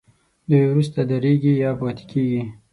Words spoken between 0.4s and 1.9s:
دوی وروسته درېږي یا